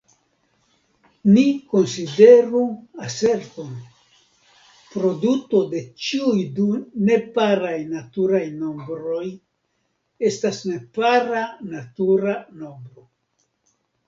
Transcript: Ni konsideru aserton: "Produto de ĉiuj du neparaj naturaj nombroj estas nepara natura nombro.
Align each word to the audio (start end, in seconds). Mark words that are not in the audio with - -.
Ni 1.33 1.41
konsideru 1.73 2.61
aserton: 3.07 3.75
"Produto 4.95 5.61
de 5.73 5.81
ĉiuj 6.05 6.35
du 6.61 6.65
neparaj 7.11 7.75
naturaj 7.93 8.43
nombroj 8.55 9.23
estas 10.31 10.63
nepara 10.71 11.47
natura 11.75 12.35
nombro. 12.65 13.07